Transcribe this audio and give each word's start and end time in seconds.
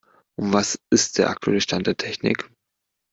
Und 0.35 0.51
was 0.51 0.79
ist 0.89 1.19
der 1.19 1.29
aktuelle 1.29 1.61
Stand 1.61 1.85
der 1.85 1.95
Technik. 1.95 2.49